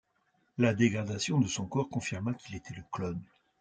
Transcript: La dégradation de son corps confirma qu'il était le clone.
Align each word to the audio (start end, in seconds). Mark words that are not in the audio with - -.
La 0.57 0.73
dégradation 0.73 1.39
de 1.39 1.45
son 1.45 1.67
corps 1.67 1.87
confirma 1.87 2.33
qu'il 2.33 2.55
était 2.55 2.73
le 2.73 2.81
clone. 2.91 3.21